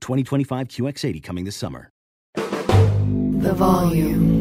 [0.00, 1.90] 2025 QX80 coming this summer.
[2.34, 4.38] The volume.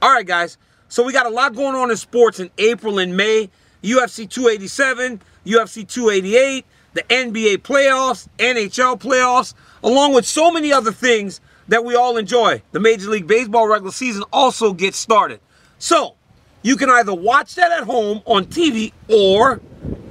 [0.00, 0.58] All right, guys.
[0.88, 3.48] So we got a lot going on in sports in April and May.
[3.82, 11.40] UFC 287, UFC 288, the NBA playoffs, NHL playoffs, along with so many other things
[11.68, 12.62] that we all enjoy.
[12.72, 15.40] The Major League Baseball regular season also gets started.
[15.78, 16.14] So
[16.62, 19.60] you can either watch that at home on TV or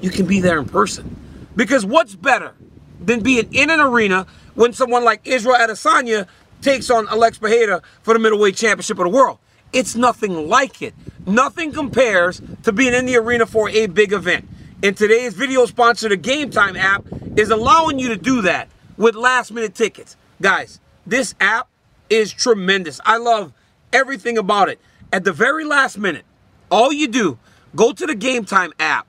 [0.02, 1.16] you can be there in person.
[1.56, 2.54] Because what's better
[3.00, 6.28] than being in an arena when someone like Israel Adesanya
[6.62, 9.40] takes on Alex Pereira for the middleweight championship of the world?
[9.74, 10.94] It's nothing like it.
[11.26, 14.48] Nothing compares to being in the arena for a big event.
[14.84, 17.06] And today's video sponsor, the Game Time app,
[17.36, 18.68] is allowing you to do that
[18.98, 20.18] with last minute tickets.
[20.42, 21.70] Guys, this app
[22.09, 23.00] is tremendous.
[23.06, 23.54] I love
[23.94, 24.80] everything about it.
[25.14, 26.25] At the very last minute,
[26.70, 27.38] all you do,
[27.75, 29.08] go to the Game Time app,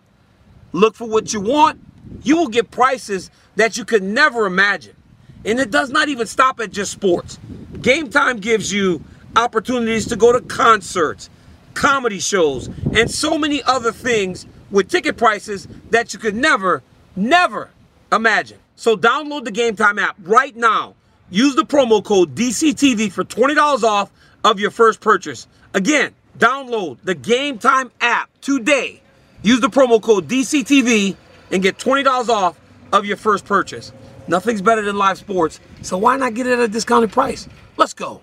[0.73, 1.81] look for what you want,
[2.23, 4.97] you will get prices that you could never imagine.
[5.45, 7.39] And it does not even stop at just sports.
[7.81, 9.03] Game Time gives you
[9.37, 11.31] opportunities to go to concerts,
[11.75, 16.83] comedy shows, and so many other things with ticket prices that you could never,
[17.17, 17.71] never
[18.13, 18.59] imagine.
[18.77, 20.95] So download the Game Time app right now.
[21.31, 24.11] Use the promo code DCTV for $20 off
[24.45, 25.47] of your first purchase.
[25.75, 29.01] Again, download the Game Time app today.
[29.43, 31.17] Use the promo code DCTV
[31.53, 32.59] and get $20 off
[32.93, 33.93] of your first purchase.
[34.27, 37.49] Nothing's better than live sports, so why not get it at a discounted price?
[37.77, 38.21] Let's go.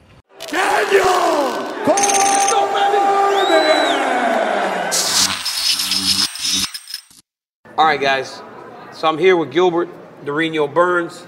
[0.47, 1.05] Daniel!
[7.77, 8.41] All right, guys.
[8.91, 9.87] So I'm here with Gilbert
[10.25, 11.25] Durinho Burns.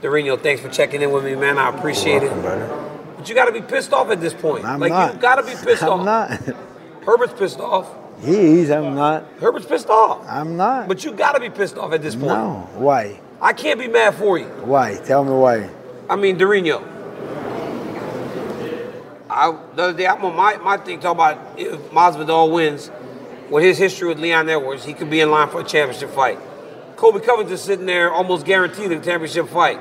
[0.00, 1.58] Durinho, thanks for checking in with me, man.
[1.58, 2.30] I appreciate it.
[2.42, 4.64] But you got to be pissed off at this point.
[4.64, 5.14] I'm like not.
[5.14, 6.00] you got to be pissed off.
[6.00, 6.30] I'm not.
[7.04, 7.88] Herbert's pissed off.
[8.20, 8.70] He is.
[8.70, 9.26] I'm not.
[9.40, 10.26] Herbert's pissed off.
[10.28, 10.88] I'm not.
[10.88, 12.28] But you got to be pissed off at this point.
[12.28, 12.68] no.
[12.74, 13.20] Why?
[13.40, 14.46] I can't be mad for you.
[14.46, 14.96] Why?
[15.04, 15.68] Tell me why.
[16.08, 16.82] I mean, Durinho.
[19.28, 22.90] I the other day I'm on my, my thing talking about if Masvidal wins,
[23.50, 26.38] with his history with Leon Edwards, he could be in line for a championship fight.
[26.96, 29.78] Colby Covington sitting there almost guaranteed a championship fight.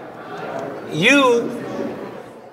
[0.91, 1.63] You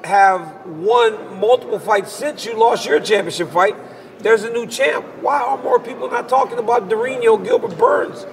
[0.04, 3.74] have won multiple fights since you lost your championship fight.
[4.22, 5.04] There's a new champ.
[5.20, 8.24] Why are more people not talking about Durinho Gilbert Burns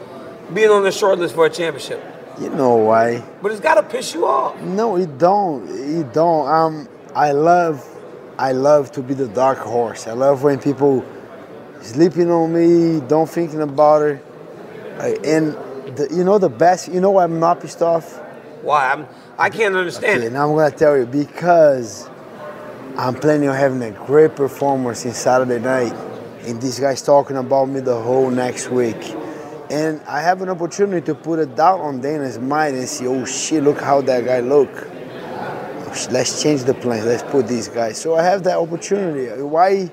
[0.54, 2.04] being on the short list for a championship?
[2.40, 3.20] You know why?
[3.42, 4.60] But it's got to piss you off.
[4.62, 5.68] No, it don't.
[5.70, 6.48] It don't.
[6.48, 7.86] Um, I love,
[8.38, 10.08] I love to be the dark horse.
[10.08, 11.04] I love when people
[11.82, 14.24] sleeping on me, don't thinking about it.
[15.26, 15.54] And
[15.98, 16.88] the, you know the best.
[16.90, 18.18] You know why I'm not pissed off?
[18.62, 18.92] Why?
[18.92, 19.08] I'm,
[19.38, 20.34] I can't understand Okay, it.
[20.34, 22.10] now I'm gonna tell you because
[23.00, 25.94] I'm planning on having a great performance in Saturday night,
[26.46, 29.16] and this guy's talking about me the whole next week.
[29.70, 33.24] And I have an opportunity to put a doubt on Dana's mind and see, oh
[33.24, 34.70] shit, look how that guy look.
[36.12, 37.06] Let's change the plans.
[37.06, 38.02] Let's put these guys.
[38.02, 39.44] So I have that opportunity.
[39.44, 39.86] Why?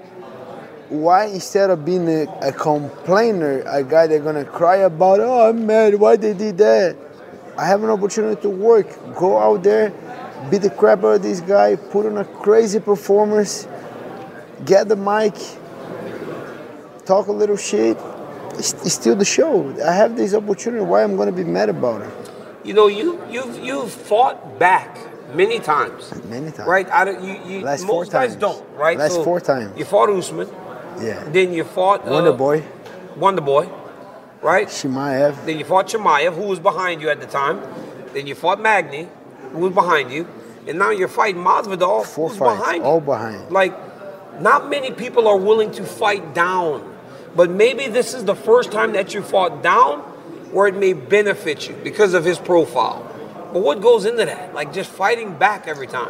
[0.89, 5.65] Why instead of being a, a complainer, a guy that's gonna cry about, oh I'm
[5.65, 6.97] mad, why they did that?
[7.57, 8.89] I have an opportunity to work.
[9.15, 9.93] Go out there,
[10.51, 13.67] beat the crap out of this guy, put on a crazy performance,
[14.65, 15.35] get the mic,
[17.05, 17.97] talk a little shit.
[18.55, 19.69] It's, it's still the show.
[19.85, 20.83] I have this opportunity.
[20.85, 22.11] Why I'm gonna be mad about it?
[22.65, 24.99] You know, you you've you've fought back
[25.35, 26.13] many times.
[26.25, 26.69] Many times.
[26.69, 26.89] Right?
[26.91, 28.41] I don't, you, you, Last four most guys times.
[28.41, 28.97] don't, right?
[28.99, 29.77] Last four times.
[29.79, 30.49] You fought Usman,
[31.01, 31.23] Yeah.
[31.29, 32.65] then you fought uh, Wonder Boy,
[33.17, 33.69] Wonder Boy,
[34.41, 34.67] right?
[34.69, 35.45] Chimaev.
[35.45, 37.61] Then you fought Chimaev, who was behind you at the time.
[38.15, 39.09] Then you fought Magny,
[39.53, 40.27] who was behind you.
[40.67, 43.07] And now you're fighting Masvidal, Four who's fights, behind all you.
[43.07, 43.51] behind.
[43.51, 43.75] Like,
[44.41, 46.95] not many people are willing to fight down.
[47.35, 50.01] But maybe this is the first time that you fought down
[50.53, 53.03] where it may benefit you because of his profile.
[53.53, 54.55] But what goes into that?
[54.55, 56.09] Like just fighting back every time.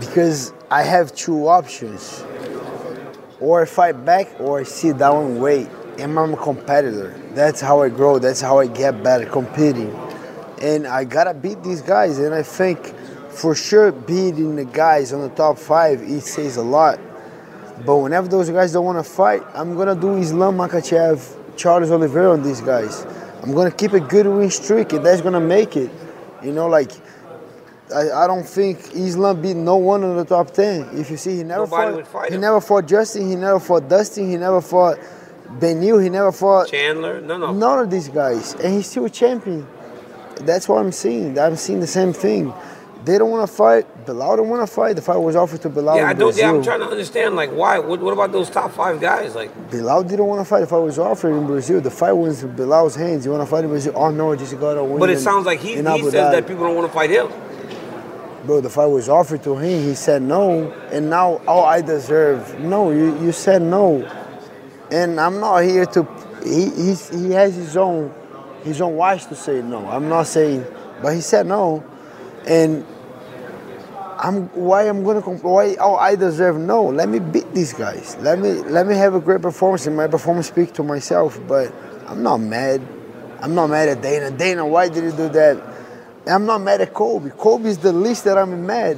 [0.00, 2.24] Because I have two options.
[3.40, 5.68] Or I fight back or I sit down and wait.
[5.98, 7.14] And I'm a competitor.
[7.34, 8.18] That's how I grow.
[8.18, 9.92] That's how I get better competing.
[10.64, 12.18] And I gotta beat these guys.
[12.18, 12.78] And I think
[13.30, 16.98] for sure beating the guys on the top five, it says a lot.
[17.84, 22.32] But whenever those guys don't want to fight, I'm gonna do Islam Makhachev, Charles Oliveira
[22.32, 23.04] on these guys.
[23.42, 25.90] I'm gonna keep a good win streak, and that's gonna make it.
[26.42, 26.92] You know, like
[27.94, 30.88] I, I don't think Islam beat no one in the top ten.
[30.92, 32.28] If you see, he never Nobody fought.
[32.28, 32.40] he him.
[32.40, 33.28] never fought Justin.
[33.28, 34.30] He never fought Dustin.
[34.30, 34.98] He never fought
[35.58, 36.02] Beneil.
[36.02, 37.52] He never fought Chandler, no, no.
[37.52, 39.66] none of these guys, and he's still a champion.
[40.40, 41.38] That's what I'm seeing.
[41.38, 42.52] I'm seeing the same thing.
[43.04, 44.06] They don't want to fight.
[44.06, 44.96] Belal don't want to fight.
[44.96, 45.96] The fight was offered to Belal.
[45.96, 46.34] Yeah, I don't.
[46.34, 47.36] Yeah, I'm trying to understand.
[47.36, 47.78] Like, why?
[47.78, 49.34] What, what about those top five guys?
[49.34, 50.60] Like, Belal didn't want to fight.
[50.60, 51.80] The fight was offered in Brazil.
[51.82, 53.26] The fight was in Belal's hands.
[53.26, 53.92] You want to fight in Brazil?
[53.94, 54.98] Oh no, just got to win.
[54.98, 57.28] but it in- sounds like he, he says that people don't want to fight him.
[58.46, 59.82] Bro, the fight was offered to him.
[59.82, 62.58] He said no, and now oh I deserve.
[62.60, 64.02] No, you, you said no,
[64.90, 66.06] and I'm not here to.
[66.42, 68.14] He he's, he has his own
[68.64, 69.86] his on watch to say no.
[69.88, 70.64] I'm not saying,
[71.02, 71.84] but he said no,
[72.46, 72.84] and
[74.18, 76.84] I'm why I'm gonna comp- why oh I deserve no.
[76.84, 78.16] Let me beat these guys.
[78.20, 81.38] Let me let me have a great performance, and my performance speak to myself.
[81.46, 81.72] But
[82.06, 82.80] I'm not mad.
[83.40, 84.30] I'm not mad at Dana.
[84.30, 85.62] Dana, why did you do that?
[86.26, 87.30] I'm not mad at Colby.
[87.30, 88.96] Colby is the least that I'm mad.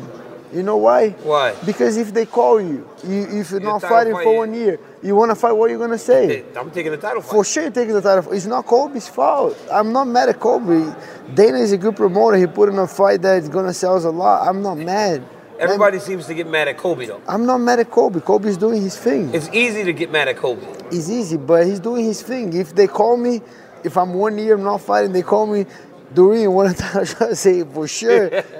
[0.52, 1.10] You know why?
[1.10, 1.56] Why?
[1.66, 5.14] Because if they call you, you if you're You're not fighting for one year, you
[5.14, 5.52] want to fight.
[5.52, 6.44] What are you gonna say?
[6.56, 7.30] I'm taking the title fight.
[7.30, 8.32] For sure, you're taking the title.
[8.32, 9.56] It's not Colby's fault.
[9.72, 10.92] I'm not mad at Colby.
[11.34, 12.36] Dana is a good promoter.
[12.36, 14.46] He put in a fight that's gonna sell us a lot.
[14.48, 15.22] I'm not mad.
[15.58, 17.20] Everybody seems to get mad at Colby though.
[17.26, 18.20] I'm not mad at Colby.
[18.20, 19.32] Colby's doing his thing.
[19.34, 20.66] It's easy to get mad at Colby.
[20.90, 22.52] It's easy, but he's doing his thing.
[22.52, 23.40] If they call me,
[23.84, 25.64] if I'm one year not fighting, they call me
[26.12, 27.06] Doreen one time.
[27.20, 28.42] I say for sure.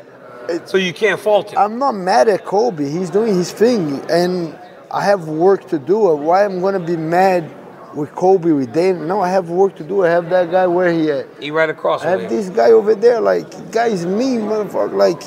[0.67, 1.59] So you can't fault him.
[1.59, 2.89] I'm not mad at Colby.
[2.89, 4.57] He's doing his thing, and
[4.91, 5.99] I have work to do.
[6.17, 7.51] Why I'm gonna be mad
[7.95, 9.05] with Colby with Dana?
[9.05, 10.05] No, I have work to do.
[10.05, 11.27] I have that guy where he at.
[11.41, 12.29] He right across I have there.
[12.29, 13.21] this guy over there.
[13.21, 14.95] Like guy is mean, motherfucker.
[14.95, 15.23] Like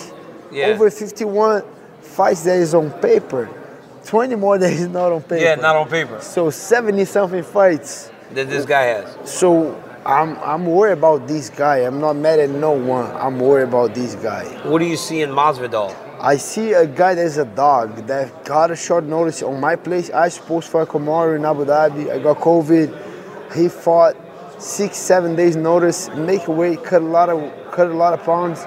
[0.51, 0.67] Yeah.
[0.67, 1.63] over 51
[2.01, 3.49] fights that is on paper.
[4.05, 5.37] 20 more that is not on paper.
[5.43, 6.19] Yeah, not on paper.
[6.21, 8.11] So 70 something fights.
[8.33, 9.17] That this guy has.
[9.29, 9.75] So
[10.05, 11.79] I'm I'm worried about this guy.
[11.79, 13.11] I'm not mad at no one.
[13.17, 14.45] I'm worried about this guy.
[14.67, 15.93] What do you see in Masvidal?
[16.21, 20.09] I see a guy that's a dog that got a short notice on my place.
[20.09, 22.11] I supposed for fight Kamaru in Abu Dhabi.
[22.11, 23.53] I got COVID.
[23.55, 24.17] He fought
[24.61, 27.39] six, seven days notice, make a weight, cut a lot of
[27.71, 28.65] cut a lot of pounds,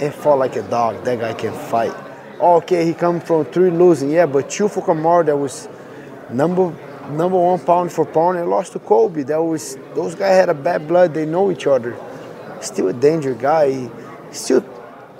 [0.00, 1.04] and fought like a dog.
[1.04, 1.94] That guy can fight.
[2.40, 5.68] Okay, he come from three losing, yeah, but two for Kamaru that was
[6.30, 6.74] number
[7.10, 9.22] number one pound for pound and lost to Colby.
[9.24, 11.12] That was those guys had a bad blood.
[11.12, 11.94] They know each other.
[12.62, 13.70] Still a danger guy.
[13.72, 13.90] He-
[14.32, 14.62] Still,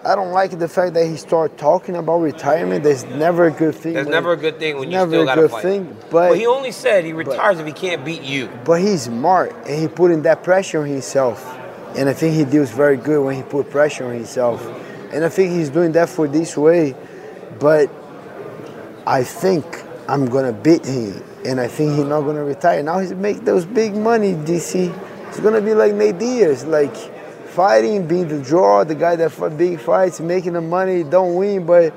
[0.07, 2.85] I don't like the fact that he started talking about retirement.
[2.85, 3.95] That's never a good thing.
[3.95, 5.63] There's when- never a good thing when you still a got to good fight.
[5.63, 5.97] thing.
[6.11, 8.49] But Well, he only said he retires if he can't beat you.
[8.65, 11.45] but he's smart and he putting that pressure on himself.
[11.97, 14.65] And I think he deals very good when he put pressure on himself.
[15.13, 16.95] And I think he's doing that for this way.
[17.59, 17.91] But
[19.07, 19.65] I think
[20.09, 21.21] I'm gonna beat him.
[21.45, 22.81] And I think he's not gonna retire.
[22.83, 24.93] Now he's make those big money, DC.
[25.29, 26.95] He's gonna be like Nate Diaz, like
[27.57, 31.95] fighting, being the draw, the guy that big fights, making the money, don't win, but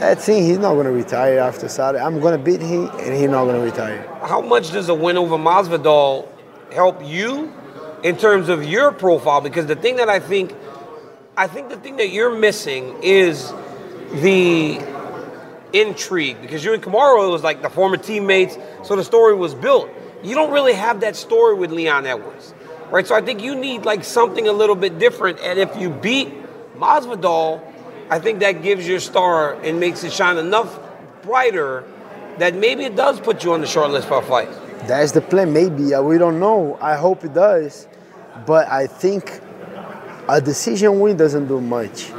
[0.00, 0.42] that's it.
[0.42, 2.02] He's not gonna retire after Saturday.
[2.02, 4.08] I'm gonna beat him and he's not gonna retire.
[4.22, 6.26] How much does a win over Masvidal
[6.72, 7.52] help you
[8.02, 9.42] in terms of your profile?
[9.42, 10.54] Because the thing that I think,
[11.36, 13.52] I think the thing that you're missing is
[14.14, 14.80] the
[15.74, 16.40] intrigue.
[16.40, 19.90] Because you and Kamaru, it was like the former teammates, so the story was built.
[20.22, 22.54] You don't really have that story with Leon Edwards,
[22.92, 23.06] right?
[23.06, 25.40] So I think you need like something a little bit different.
[25.40, 26.28] And if you beat
[26.76, 27.60] Masvidal,
[28.10, 30.78] I think that gives your star and makes it shine enough
[31.22, 31.84] brighter
[32.38, 34.50] that maybe it does put you on the short list for a fight.
[34.86, 35.52] That's the plan.
[35.52, 36.78] Maybe uh, we don't know.
[36.80, 37.88] I hope it does,
[38.46, 39.40] but I think
[40.28, 42.12] a decision win doesn't do much,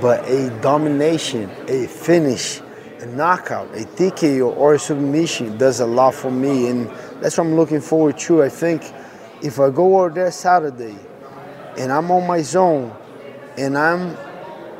[0.00, 2.60] but a domination, a finish,
[3.00, 6.88] a knockout, a TKO or a submission does a lot for me, and
[7.20, 8.42] that's what I'm looking forward to.
[8.42, 8.82] I think
[9.42, 10.96] if I go over there Saturday,
[11.76, 12.92] and I'm on my zone,
[13.56, 14.16] and I'm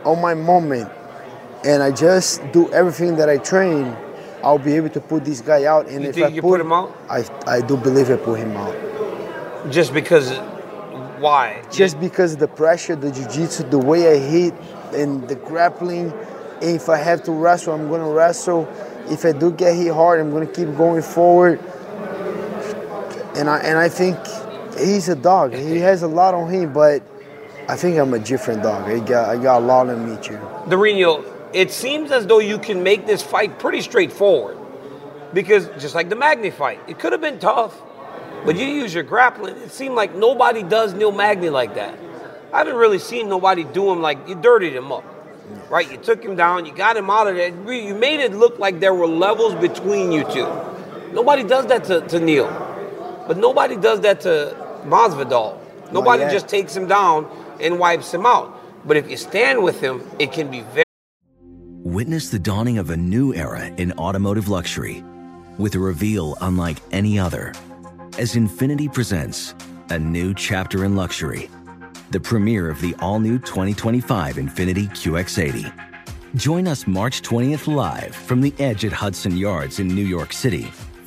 [0.04, 0.90] on my moment
[1.64, 3.96] and I just do everything that I train,
[4.42, 5.88] I'll be able to put this guy out.
[5.88, 6.96] And You if think I you put, put him out?
[7.08, 8.74] I I do believe I put him out.
[9.70, 10.30] Just because,
[11.18, 11.62] why?
[11.70, 14.54] Just because of the pressure, the jiu-jitsu, the way I hit,
[14.94, 16.12] and the grappling.
[16.60, 18.68] If I have to wrestle, I'm gonna wrestle.
[19.10, 21.60] If I do get hit hard, I'm gonna keep going forward.
[23.36, 24.16] And I and I think
[24.78, 25.54] he's a dog.
[25.54, 27.02] He has a lot on him, but
[27.68, 28.88] I think I'm a different dog.
[28.88, 30.38] I got I got a lot on me too.
[30.66, 34.56] Durinho, it seems as though you can make this fight pretty straightforward.
[35.34, 37.78] Because just like the Magny fight, it could have been tough,
[38.46, 39.56] but you use your grappling.
[39.56, 41.98] It seemed like nobody does Neil Magny like that.
[42.50, 45.04] I haven't really seen nobody do him like you dirtied him up,
[45.68, 45.90] right?
[45.90, 47.50] You took him down, you got him out of there.
[47.70, 50.48] You made it look like there were levels between you two.
[51.12, 52.48] Nobody does that to, to Neil,
[53.26, 55.58] but nobody does that to Masvidal.
[55.92, 57.26] Nobody just takes him down
[57.60, 58.54] and wipes him out.
[58.84, 60.84] But if you stand with him, it can be very
[61.84, 65.02] Witness the dawning of a new era in automotive luxury
[65.56, 67.52] with a reveal unlike any other
[68.18, 69.54] as Infiniti presents
[69.90, 71.48] a new chapter in luxury,
[72.10, 75.72] the premiere of the all new 2025 Infiniti QX80.
[76.34, 80.68] Join us March 20th live from the edge at Hudson Yards in New York City,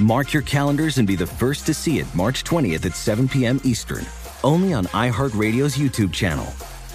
[0.00, 3.60] Mark your calendars and be the first to see it March 20th at 7 p.m.
[3.64, 4.06] Eastern,
[4.42, 6.46] only on iHeartRadio's YouTube channel.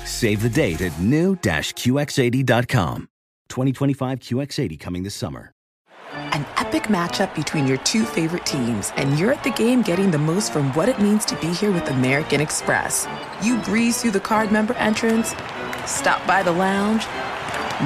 [0.05, 3.07] Save the date at new-QX80.com.
[3.47, 5.51] 2025 QX80 coming this summer.
[6.11, 10.17] An epic matchup between your two favorite teams, and you're at the game getting the
[10.17, 13.07] most from what it means to be here with American Express.
[13.43, 15.35] You breeze through the card member entrance,
[15.85, 17.05] stop by the lounge.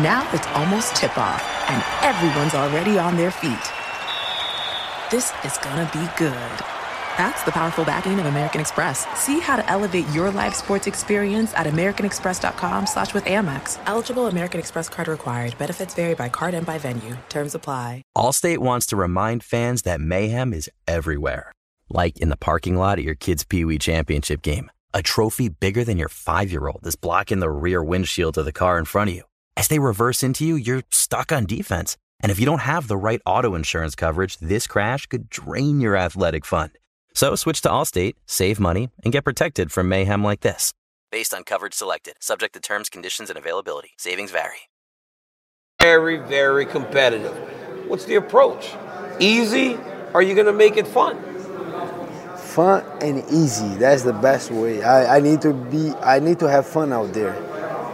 [0.01, 3.73] Now it's almost tip off, and everyone's already on their feet.
[5.11, 6.35] This is gonna be good.
[7.17, 9.07] That's the powerful backing of American Express.
[9.19, 13.79] See how to elevate your live sports experience at americanexpress.com slash with Amex.
[13.87, 15.57] Eligible American Express card required.
[15.57, 17.17] Benefits vary by card and by venue.
[17.27, 18.03] Terms apply.
[18.15, 21.53] Allstate wants to remind fans that mayhem is everywhere.
[21.89, 24.69] Like in the parking lot at your kid's Pee Wee Championship game.
[24.93, 28.51] A trophy bigger than your five year old is blocking the rear windshield of the
[28.51, 29.23] car in front of you.
[29.57, 31.97] As they reverse into you, you're stuck on defense.
[32.21, 35.95] And if you don't have the right auto insurance coverage, this crash could drain your
[35.95, 36.71] athletic fund.
[37.13, 40.73] So switch to Allstate, save money, and get protected from mayhem like this.
[41.11, 43.91] Based on coverage selected, subject to terms, conditions, and availability.
[43.97, 44.69] Savings vary.
[45.81, 47.35] very, very competitive.
[47.87, 48.73] What's the approach?
[49.19, 49.75] Easy?
[50.13, 51.17] Or are you going to make it fun?
[52.37, 53.67] Fun and easy.
[53.75, 54.83] That's the best way.
[54.83, 55.93] I, I need to be.
[56.01, 57.33] I need to have fun out there,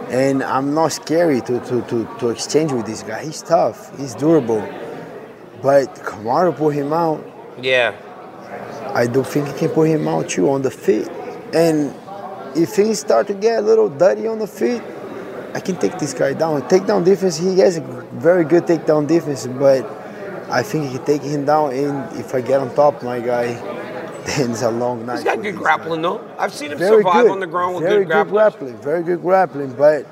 [0.08, 3.24] and I'm not scary to, to, to, to exchange with this guy.
[3.24, 3.96] He's tough.
[3.98, 4.60] He's durable.
[5.62, 7.24] But Kamaru put him out.
[7.60, 7.94] Yeah.
[8.94, 11.08] I do think he can put him out too on the feet.
[11.52, 11.94] And
[12.56, 14.82] if things start to get a little dirty on the feet,
[15.54, 16.62] I can take this guy down.
[16.62, 17.80] Takedown defense, he has a
[18.12, 19.84] very good takedown defense, but
[20.50, 21.72] I think he can take him down.
[21.72, 23.54] And if I get on top, my guy,
[24.28, 25.16] it's a long night.
[25.16, 26.28] He's got good grappling, though.
[26.38, 27.30] I've seen him very survive good.
[27.30, 28.34] on the ground with very good grappling.
[28.34, 28.76] grappling.
[28.78, 29.72] Very good grappling.
[29.74, 30.06] But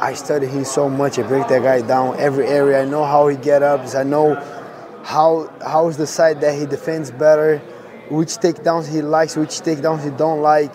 [0.00, 1.18] I study him so much.
[1.18, 2.82] I break that guy down every area.
[2.82, 3.94] I know how he get ups.
[3.94, 4.34] I know
[5.04, 7.58] how how's the side that he defends better,
[8.10, 10.74] which takedowns he likes, which takedowns he don't like.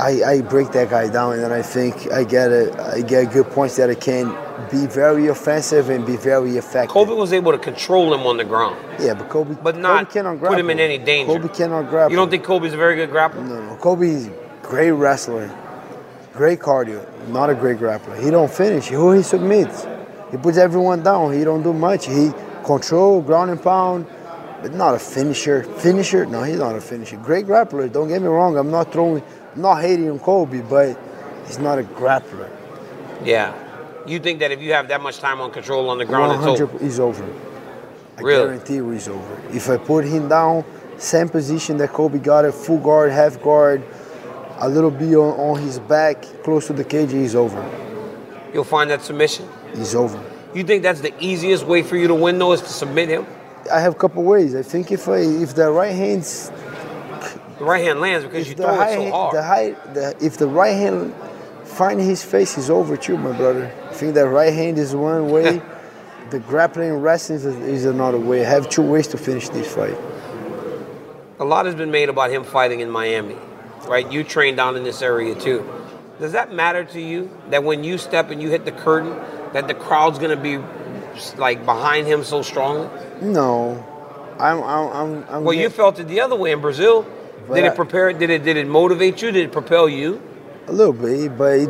[0.00, 3.32] I, I break that guy down, and then I think I get a, I get
[3.32, 4.26] good points that I can
[4.70, 6.90] be very offensive and be very effective.
[6.90, 10.12] Colby was able to control him on the ground, yeah, but Colby, but not Colby
[10.12, 11.32] cannot put him in any danger.
[11.32, 12.10] Colby cannot grapple.
[12.12, 13.46] You don't think Colby's a very good grappler?
[13.46, 13.76] No, no.
[13.76, 14.30] Colby's
[14.62, 15.50] great wrestler,
[16.32, 18.22] great cardio, not a great grappler.
[18.22, 18.88] He don't finish.
[18.88, 19.86] Who he submits,
[20.30, 21.32] he puts everyone down.
[21.34, 22.06] He don't do much.
[22.06, 22.30] He
[22.64, 24.06] control ground and pound,
[24.62, 25.62] but not a finisher.
[25.62, 26.26] Finisher?
[26.26, 27.16] No, he's not a finisher.
[27.16, 27.90] Great grappler.
[27.90, 28.56] Don't get me wrong.
[28.56, 29.22] I'm not throwing,
[29.56, 30.98] not hating on Colby, but
[31.46, 32.50] he's not a grappler.
[33.24, 33.54] Yeah.
[34.06, 36.40] You think that if you have that much time on control on the ground, it's
[36.60, 36.84] 100, over?
[36.84, 37.24] he's over.
[38.16, 38.44] I Really?
[38.44, 39.42] guarantee you he's over.
[39.52, 40.64] If I put him down,
[40.98, 43.82] same position that Colby got it, full guard, half guard,
[44.58, 47.62] a little bit on, on his back, close to the cage, he's over.
[48.52, 49.48] You'll find that submission.
[49.74, 50.22] He's over.
[50.54, 53.26] You think that's the easiest way for you to win, though, is to submit him?
[53.72, 54.54] I have a couple ways.
[54.54, 56.50] I think if I, if the right hands,
[57.60, 59.34] The right hand lands because you throw it so hard.
[59.34, 61.14] the high, the, if the right hand
[61.64, 63.70] find his face, he's over too, my brother.
[63.90, 65.60] I think that right hand is one way,
[66.30, 68.46] the grappling and wrestling is, is another way.
[68.46, 69.94] I have two ways to finish this fight.
[71.38, 73.36] A lot has been made about him fighting in Miami,
[73.86, 74.10] right?
[74.10, 75.70] You train down in this area too.
[76.18, 79.14] Does that matter to you that when you step and you hit the curtain,
[79.52, 80.56] that the crowd's gonna be
[81.36, 82.88] like behind him so strongly?
[83.20, 83.84] No,
[84.38, 84.62] I'm.
[84.62, 84.92] I'm.
[84.92, 87.06] I'm, I'm Well, you felt it the other way in Brazil.
[87.48, 88.12] But Did it prepare?
[88.12, 88.44] Did it?
[88.44, 89.30] Did it motivate you?
[89.32, 90.20] Did it propel you?
[90.68, 91.68] a little bit, but it,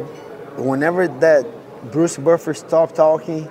[0.58, 1.46] whenever that
[1.90, 3.48] Bruce Buffer stopped talking,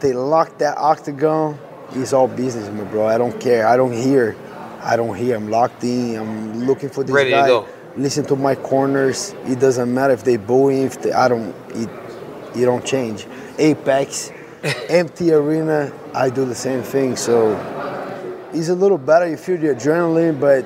[0.00, 1.58] they locked that octagon.
[1.92, 3.06] It's all business, my bro.
[3.06, 3.66] I don't care.
[3.66, 4.34] I don't hear.
[4.80, 5.36] I don't hear.
[5.36, 6.16] I'm locked in.
[6.16, 7.46] I'm looking for this Ready to guy.
[7.46, 7.68] go.
[7.96, 9.34] Listen to my corners.
[9.44, 10.82] It doesn't matter if they booing.
[10.84, 11.54] If they, I don't.
[11.70, 11.90] It.
[12.54, 13.26] It don't change.
[13.58, 14.30] Apex,
[14.88, 15.92] empty arena.
[16.14, 17.16] I do the same thing.
[17.16, 17.52] So
[18.54, 19.28] it's a little better.
[19.28, 20.64] You feel the adrenaline, but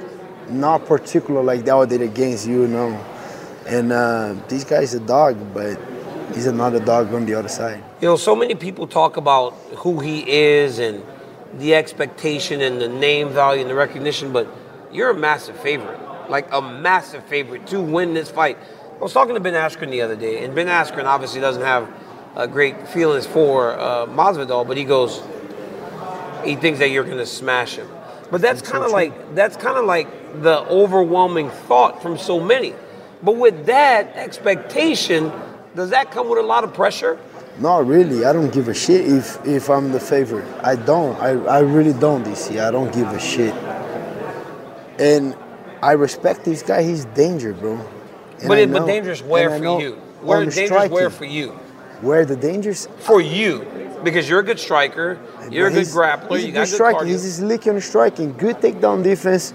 [0.51, 1.89] not particular like that.
[1.89, 2.89] Did against you, no.
[3.67, 5.79] And uh, this guy's a dog, but
[6.35, 7.83] he's another dog on the other side.
[8.01, 11.05] You know, so many people talk about who he is and
[11.55, 14.49] the expectation and the name value and the recognition, but
[14.93, 18.57] you're a massive favorite, like a massive favorite to win this fight.
[18.97, 21.89] I was talking to Ben Askren the other day, and Ben Askren obviously doesn't have
[22.37, 25.23] uh, great feelings for uh, Masvidal, but he goes,
[26.45, 27.89] he thinks that you're going to smash him.
[28.31, 32.75] But that's kind of like that's kind of like the overwhelming thought from so many.
[33.23, 35.33] But with that expectation,
[35.75, 37.19] does that come with a lot of pressure?
[37.59, 38.25] Not really.
[38.25, 40.47] I don't give a shit if if I'm the favorite.
[40.63, 41.21] I don't.
[41.21, 42.63] I, I really don't this year.
[42.63, 43.55] I don't give a shit.
[44.99, 45.37] And
[45.83, 46.83] I respect this guy.
[46.83, 47.75] He's danger, bro.
[48.39, 49.93] And But I it, but dangerous where for you?
[50.23, 51.51] Where dangerous where for you?
[52.01, 52.89] Where the dangers?
[52.99, 53.61] For you,
[54.05, 55.19] because you're a good striker,
[55.51, 57.07] you're a good grappler, He's you a got good cardio.
[57.07, 58.33] He's slick on striking.
[58.35, 59.53] Good takedown defense.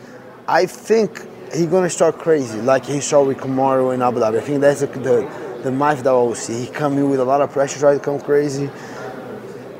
[0.47, 4.37] I think he's gonna start crazy, like he saw with Kamaru in Abu Dhabi.
[4.37, 6.65] I think that's the the, the knife that I will see.
[6.65, 8.69] He come in with a lot of pressure, try to come crazy.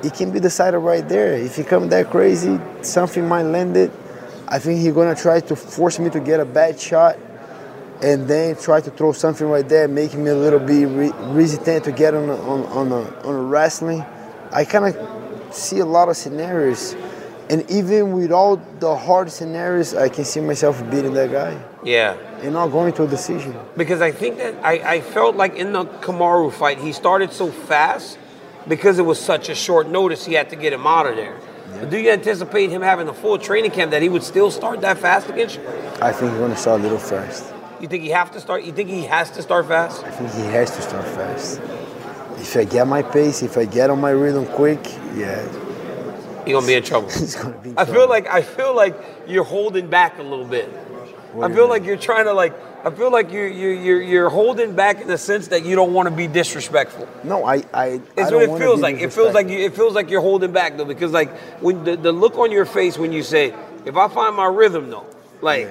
[0.04, 1.34] He can be decided right there.
[1.34, 3.92] If he come that crazy, something might land it.
[4.48, 7.18] I think he's gonna try to force me to get a bad shot,
[8.04, 11.84] and then try to throw something right there, making me a little bit re- resistant
[11.86, 14.06] to get on a, on on a, on a wrestling.
[14.52, 16.96] I kind of see a lot of scenarios,
[17.50, 22.18] and even with all the hard scenarios, I can see myself beating that guy yeah,
[22.42, 23.56] and not going to a decision.
[23.78, 27.52] because I think that I, I felt like in the Kamaru fight, he started so
[27.52, 28.18] fast
[28.68, 30.26] because it was such a short notice.
[30.26, 31.38] He had to get him out of there.
[31.80, 34.82] But do you anticipate him having a full training camp that he would still start
[34.82, 35.68] that fast against you?
[36.02, 37.54] I think he's gonna start a little fast.
[37.80, 38.64] You think he have to start?
[38.64, 40.04] You think he has to start fast?
[40.04, 41.62] I think he has to start fast.
[42.46, 44.80] If I get my pace, if I get on my rhythm quick,
[45.16, 45.42] yeah,
[46.46, 47.10] He gonna be in trouble.
[47.20, 47.74] he's gonna be.
[47.76, 48.96] I feel like I feel like
[49.28, 50.68] you're holding back a little bit.
[51.34, 51.72] What I you feel mean?
[51.72, 52.54] like you're trying to like.
[52.86, 55.92] I feel like you're you're you're, you're holding back in the sense that you don't
[55.92, 57.10] want to be disrespectful.
[57.24, 58.00] no, I, I.
[58.16, 58.98] It's I what it feels like.
[58.98, 61.98] It feels like you, it feels like you're holding back though, because like when the,
[61.98, 63.56] the look on your face when you say,
[63.86, 65.08] "If I find my rhythm though,"
[65.42, 65.68] like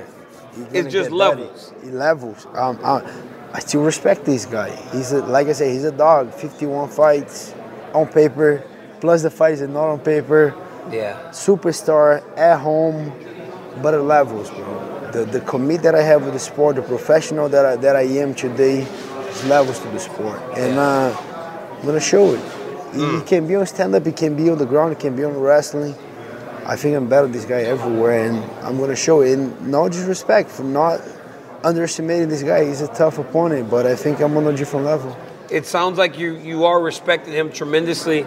[0.57, 1.73] You're it's just levels.
[1.85, 2.47] He levels.
[2.55, 3.01] Um, I,
[3.55, 4.71] I still respect this guy.
[4.93, 6.35] He's a, like I said, he's a dog.
[6.35, 7.55] 51 fights
[7.95, 8.65] on paper,
[9.01, 10.55] plus the fights that not on paper.
[10.91, 11.17] Yeah.
[11.31, 13.13] Superstar at home,
[13.81, 15.11] but it levels, bro.
[15.13, 18.03] The the commit that I have with the sport, the professional that I, that I
[18.03, 21.17] am today, is levels to the sport, and uh,
[21.79, 22.41] I'm gonna show it.
[22.41, 22.65] He-
[22.95, 23.19] Mm.
[23.19, 25.25] He can be on stand up, he can be on the ground, he can be
[25.25, 25.97] on wrestling.
[26.65, 29.33] I think I'm better than this guy everywhere, and I'm gonna show it.
[29.33, 31.01] And no disrespect for not
[31.65, 32.65] underestimating this guy.
[32.65, 35.17] He's a tough opponent, but I think I'm on a different level.
[35.51, 38.27] It sounds like you you are respecting him tremendously,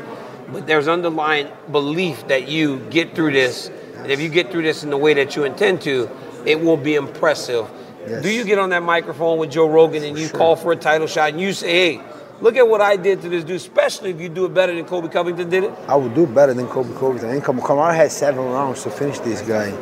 [0.52, 4.84] but there's underlying belief that you get through this, and if you get through this
[4.84, 6.10] in the way that you intend to,
[6.45, 7.69] it will be impressive.
[8.08, 8.23] Yes.
[8.23, 11.08] Do you get on that microphone with Joe Rogan and you call for a title
[11.08, 12.02] shot and you say, "Hey,
[12.39, 14.86] look at what I did to this dude," especially if you do it better than
[14.86, 15.73] Colby Covington did it?
[15.88, 17.30] I would do better than Colby Covington.
[17.30, 19.73] And Kam- Kamaru had seven rounds to finish this guy.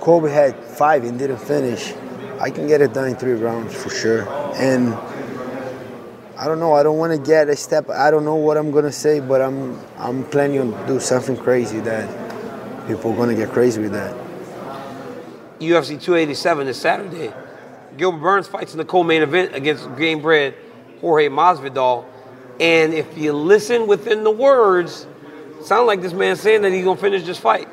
[0.00, 1.92] Colby had five and didn't finish.
[2.40, 4.28] I can get it done in three rounds for sure.
[4.56, 4.94] And
[6.38, 6.74] I don't know.
[6.74, 7.88] I don't want to get a step.
[7.88, 11.80] I don't know what I'm gonna say, but I'm I'm planning on do something crazy
[11.80, 12.08] that
[12.86, 14.14] people are gonna get crazy with that.
[15.60, 17.32] UFC 287 is Saturday.
[17.96, 20.54] Gilbert Burns fights in the co-main event against Gamebred
[21.00, 22.04] Jorge Masvidal.
[22.60, 25.06] And if you listen within the words,
[25.62, 27.68] sound like this man saying that he's gonna finish this fight.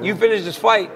[0.00, 0.90] You finish this fight,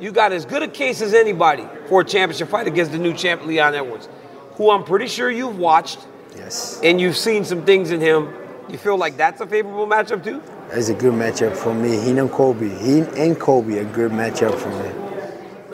[0.00, 3.12] you got as good a case as anybody for a championship fight against the new
[3.14, 4.08] champ Leon Edwards,
[4.52, 5.98] who I'm pretty sure you've watched
[6.36, 8.32] Yes, and you've seen some things in him.
[8.68, 10.42] You feel like that's a favorable matchup too?
[10.70, 11.98] it's a good matchup for me.
[11.98, 12.68] He and Colby.
[12.68, 14.90] He and Colby a good matchup for me.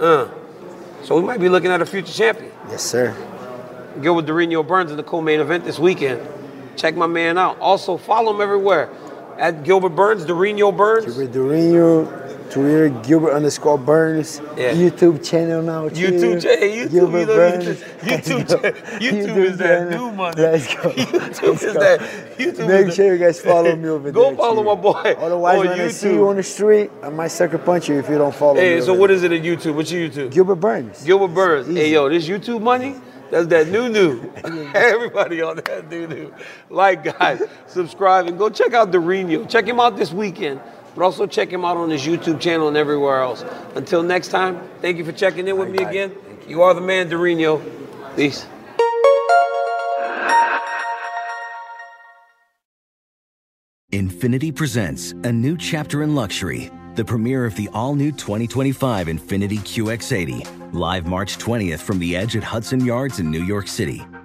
[0.01, 0.29] Uh,
[1.03, 2.51] So we might be looking at a future champion.
[2.71, 3.15] Yes, sir.
[4.01, 6.21] Gilbert Durinho Burns in the co-main event this weekend.
[6.77, 7.59] check my man out.
[7.61, 8.89] Also, follow him everywhere
[9.39, 11.05] at Gilbert Burns, Durinho Burns.
[11.07, 14.73] Gilbert Durinho, Twitter, Gilbert underscore Burns, Yeah.
[14.73, 15.89] YouTube channel now.
[15.89, 15.95] too.
[16.13, 17.65] YouTube, hey, YouTube, Gilbert you Burns.
[18.01, 20.41] YouTube, cha- YouTube is that new money.
[20.41, 20.81] Let's go.
[20.91, 21.13] YouTube
[21.49, 21.81] Let's is go.
[21.81, 22.01] that.
[22.39, 24.31] YouTube Make is sure you guys follow me over Go there.
[24.33, 24.69] Go follow too.
[24.69, 26.15] my boy Otherwise, on when I see YouTube.
[26.15, 28.61] you on the street, I might sucker punch you if you don't follow me.
[28.61, 29.17] Hey, so what there.
[29.17, 29.75] is it at YouTube?
[29.75, 30.31] What's your YouTube?
[30.33, 31.03] Gilbert Burns.
[31.05, 31.67] Gilbert Burns.
[31.77, 32.95] Hey, yo, this YouTube money,
[33.31, 34.31] that's that new new.
[34.75, 36.35] Everybody on that new new.
[36.71, 39.49] Like, guys, subscribe and go check out Durinho.
[39.49, 40.61] Check him out this weekend,
[40.95, 43.45] but also check him out on his YouTube channel and everywhere else.
[43.75, 46.15] Until next time, thank you for checking in with me again.
[46.47, 47.63] You are the man, Durinho.
[48.17, 48.47] Peace.
[53.93, 59.59] Infiniti presents a new chapter in luxury, the premiere of the all new 2025 Infiniti
[59.59, 64.03] QX80, live March 20th from the edge at Hudson Yards in New York City,